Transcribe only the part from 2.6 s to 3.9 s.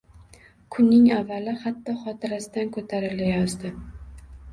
ko‘tarilayozdi.